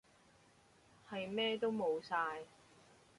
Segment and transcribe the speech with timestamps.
[1.11, 2.39] 係咩都無晒